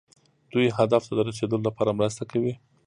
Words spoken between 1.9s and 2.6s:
مرسته کوي.